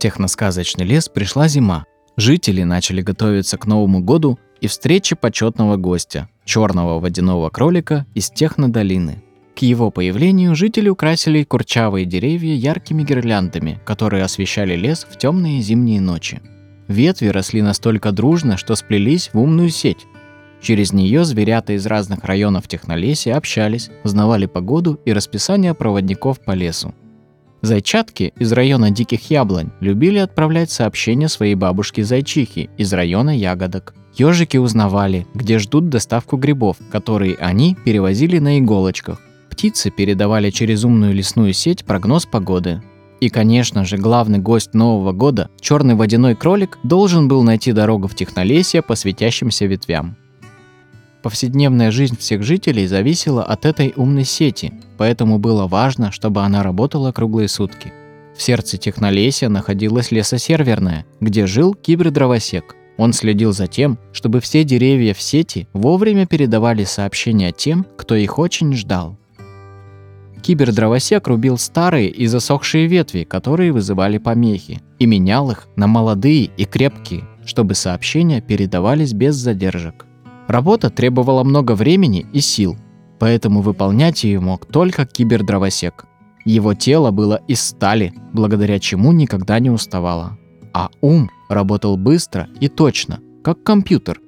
[0.00, 1.84] техносказочный лес пришла зима.
[2.16, 9.22] Жители начали готовиться к Новому году и встрече почетного гостя– черного водяного кролика из Технодолины.
[9.54, 16.00] К его появлению жители украсили курчавые деревья яркими гирляндами, которые освещали лес в темные зимние
[16.00, 16.40] ночи.
[16.88, 20.06] Ветви росли настолько дружно, что сплелись в умную сеть.
[20.60, 26.94] Через нее зверята из разных районов Технолесия общались, узнавали погоду и расписание проводников по лесу.
[27.62, 33.94] Зайчатки из района Диких Яблонь любили отправлять сообщения своей бабушке Зайчихе из района Ягодок.
[34.14, 39.20] Ежики узнавали, где ждут доставку грибов, которые они перевозили на иголочках.
[39.50, 42.82] Птицы передавали через умную лесную сеть прогноз погоды.
[43.20, 48.14] И, конечно же, главный гость Нового года, черный водяной кролик, должен был найти дорогу в
[48.14, 50.16] Технолесье по светящимся ветвям.
[51.22, 57.12] Повседневная жизнь всех жителей зависела от этой умной сети, поэтому было важно, чтобы она работала
[57.12, 57.92] круглые сутки.
[58.36, 62.74] В сердце Технолесия находилась лесосерверная, где жил кибердровосек.
[62.96, 68.38] Он следил за тем, чтобы все деревья в сети вовремя передавали сообщения тем, кто их
[68.38, 69.18] очень ждал.
[70.42, 76.64] Кибердровосек рубил старые и засохшие ветви, которые вызывали помехи, и менял их на молодые и
[76.64, 80.06] крепкие, чтобы сообщения передавались без задержек.
[80.50, 82.76] Работа требовала много времени и сил,
[83.20, 86.06] поэтому выполнять ее мог только кибердровосек.
[86.44, 90.38] Его тело было из стали, благодаря чему никогда не уставало.
[90.74, 94.20] А ум работал быстро и точно, как компьютер.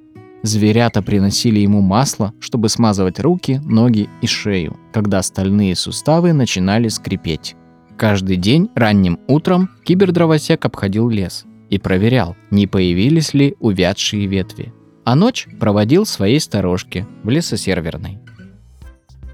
[0.43, 7.57] Зверята приносили ему масло, чтобы смазывать руки, ноги и шею, когда остальные суставы начинали скрипеть.
[7.97, 14.71] Каждый день ранним утром кибердровосек обходил лес и проверял, не появились ли увядшие ветви
[15.05, 18.19] а ночь проводил в своей сторожке в лесосерверной.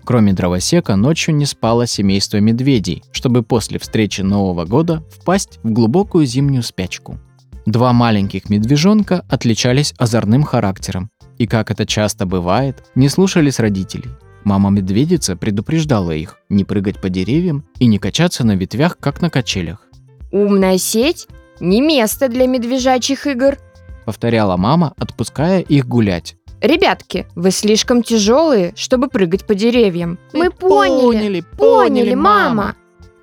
[0.03, 6.25] Кроме дровосека, ночью не спало семейство медведей, чтобы после встречи Нового года впасть в глубокую
[6.25, 7.19] зимнюю спячку.
[7.67, 14.09] Два маленьких медвежонка отличались озорным характером, и, как это часто бывает, не слушались родителей.
[14.43, 19.85] Мама-медведица предупреждала их не прыгать по деревьям и не качаться на ветвях, как на качелях.
[20.31, 21.27] Умная сеть–
[21.59, 23.57] не место для медвежачьих игр–
[24.09, 26.35] повторяла мама, отпуская их гулять.
[26.61, 30.17] Ребятки, вы слишком тяжелые, чтобы прыгать по деревьям.
[30.33, 32.73] Мы поняли, поняли, поняли, мама.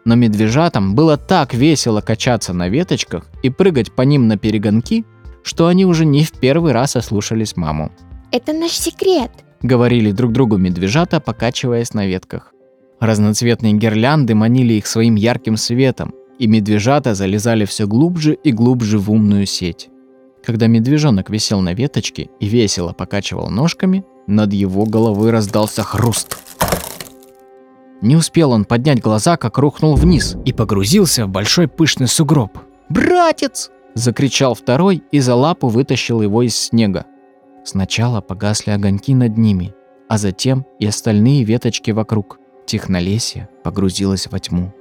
[0.05, 5.05] Но медвежатам было так весело качаться на веточках и прыгать по ним на перегонки,
[5.43, 7.91] что они уже не в первый раз ослушались маму.
[8.31, 9.33] Это наш секрет,
[9.63, 12.53] говорили друг другу медвежата, покачиваясь на ветках.
[13.01, 19.11] Разноцветные гирлянды манили их своим ярким светом, и медвежата залезали все глубже и глубже в
[19.11, 19.91] умную сеть.
[20.47, 26.39] Когда медвежонок висел на веточке и весело покачивал ножками, над его головой раздался хруст.
[28.01, 32.59] Не успел он поднять глаза, как рухнул вниз и погрузился в большой пышный сугроб.
[32.89, 37.07] «Братец!»– закричал второй и за лапу вытащил его из снега.
[37.65, 39.75] Сначала погасли огоньки над ними,
[40.09, 42.39] а затем и остальные веточки вокруг.
[42.67, 44.73] Технолесье погрузилось во тьму.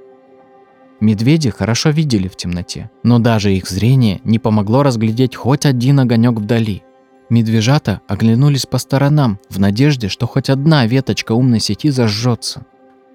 [1.00, 6.38] Медведи хорошо видели в темноте, но даже их зрение не помогло разглядеть хоть один огонек
[6.38, 6.82] вдали.
[7.28, 12.64] Медвежата оглянулись по сторонам в надежде, что хоть одна веточка умной сети зажжется.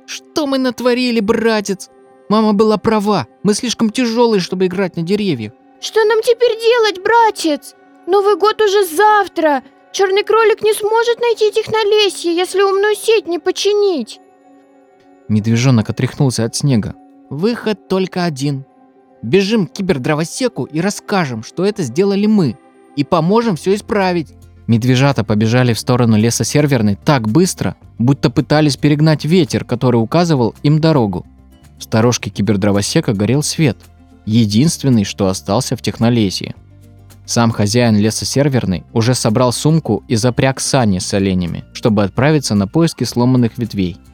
[0.06, 1.90] «Что мы натворили, братец?
[2.30, 5.54] Мама была права, мы слишком тяжелые, чтобы играть на деревьях».
[5.80, 7.74] «Что нам теперь делать, братец?
[8.06, 9.64] Новый год уже завтра.
[9.92, 14.20] Черный кролик не сможет найти технолесье, если умную сеть не починить».
[15.30, 16.94] Медвежонок отряхнулся от снега,
[17.32, 18.66] Выход только один.
[19.24, 22.58] Бежим к кибердровосеку и расскажем, что это сделали мы,
[22.98, 24.34] и поможем все исправить.
[24.68, 30.82] Медвежата побежали в сторону леса серверной так быстро, будто пытались перегнать ветер, который указывал им
[30.82, 31.26] дорогу.
[31.80, 33.78] В сторожке кибердровосека горел свет,
[34.26, 36.54] единственный, что остался в технолесье.
[37.26, 42.68] Сам хозяин леса серверный уже собрал сумку и запряг сани с оленями, чтобы отправиться на
[42.68, 43.96] поиски сломанных ветвей–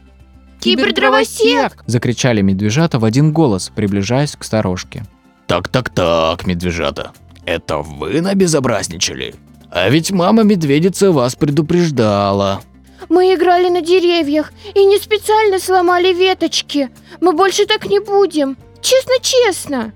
[0.72, 1.84] Кибердровосек!
[1.86, 5.06] Закричали медвежата в один голос, приближаясь к сторожке.
[5.48, 7.12] Так-так-так, медвежата,
[7.46, 9.36] это вы набезобразничали?
[9.72, 12.62] А ведь мама медведица вас предупреждала.
[13.10, 16.90] Мы играли на деревьях и не специально сломали веточки.
[17.22, 18.58] Мы больше так не будем.
[18.82, 19.94] Честно-честно.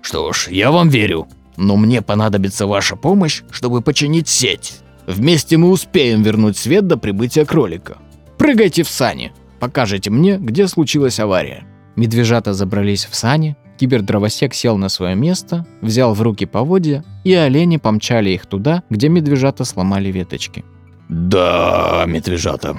[0.00, 1.28] Что ж, я вам верю.
[1.56, 4.80] Но мне понадобится ваша помощь, чтобы починить сеть.
[5.06, 7.98] Вместе мы успеем вернуть свет до прибытия кролика.
[8.38, 9.32] Прыгайте в сани.
[9.64, 11.64] Покажите мне, где случилась авария».
[11.96, 17.78] Медвежата забрались в сани, кибердровосек сел на свое место, взял в руки поводья, и олени
[17.78, 20.66] помчали их туда, где медвежата сломали веточки.
[21.08, 22.76] «Да, медвежата,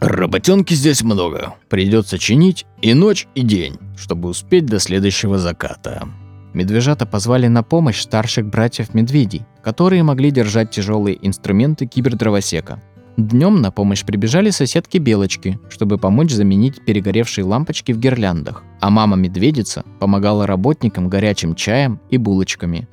[0.00, 1.54] работенки здесь много.
[1.70, 6.06] Придется чинить и ночь, и день, чтобы успеть до следующего заката».
[6.52, 12.82] Медвежата позвали на помощь старших братьев-медведей, которые могли держать тяжелые инструменты кибердровосека.
[13.18, 20.46] Днем на помощь прибежали соседки-белочки, чтобы помочь заменить перегоревшие лампочки в гирляндах, а мама-медведица помогала
[20.46, 22.86] работникам горячим чаем и булочками.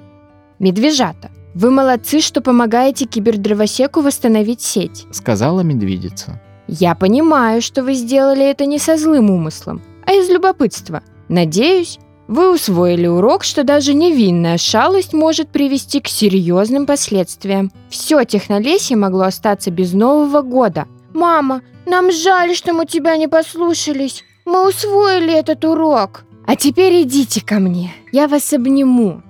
[0.57, 5.05] Медвежата, вы молодцы, что помогаете кибердровосеку восстановить сеть.
[5.11, 6.41] Сказала медведица.
[6.67, 11.03] Я понимаю, что вы сделали это не со злым умыслом, а из любопытства.
[11.29, 17.71] Надеюсь, вы усвоили урок, что даже невинная шалость может привести к серьезным последствиям.
[17.89, 20.87] Все технолесье могло остаться без Нового года.
[21.13, 24.23] Мама, нам жаль, что мы тебя не послушались.
[24.45, 26.25] Мы усвоили этот урок.
[26.47, 29.21] А теперь идите ко мне, я вас обниму.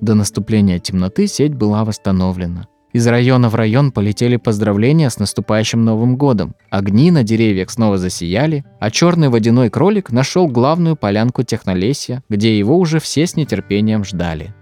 [0.00, 2.66] До наступления темноты сеть была восстановлена.
[2.98, 6.56] Из района в район полетели поздравления с наступающим Новым годом.
[6.68, 12.76] Огни на деревьях снова засияли, а черный водяной кролик нашел главную полянку технолесья, где его
[12.76, 14.52] уже все с нетерпением ждали.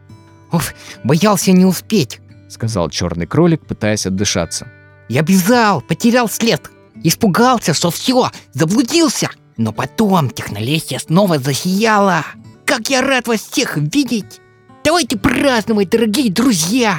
[0.52, 2.20] Уф, боялся не успеть.
[2.50, 4.68] Сказал черный кролик, пытаясь отдышаться.
[5.08, 6.60] Я бежал, потерял след.
[7.02, 9.30] Испугался, что все, заблудился.
[9.56, 12.22] Но потом технолесье снова засияло.
[12.66, 14.42] Как я рад вас всех видеть!
[14.84, 16.98] Давайте праздновать, дорогие друзья!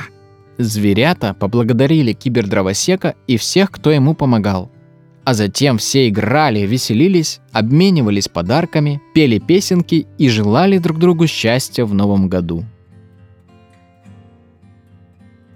[0.57, 4.71] Зверята поблагодарили кибердровосека и всех, кто ему помогал.
[5.23, 11.93] А затем все играли, веселились, обменивались подарками, пели песенки и желали друг другу счастья в
[11.93, 12.63] новом году.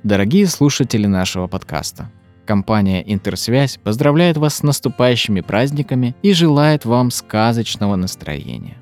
[0.04, 2.12] Дорогие слушатели нашего подкаста,
[2.46, 8.81] компания «Интерсвязь» поздравляет вас с наступающими праздниками и желает вам сказочного настроения.